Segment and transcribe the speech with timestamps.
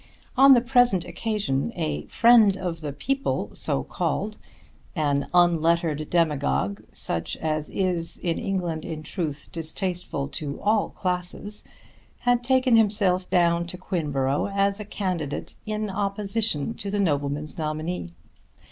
[0.35, 4.39] On the present occasion a friend of the people, so called,
[4.95, 11.65] an unlettered demagogue such as is in England in truth distasteful to all classes,
[12.21, 18.09] had taken himself down to Quinborough as a candidate in opposition to the nobleman's nominee.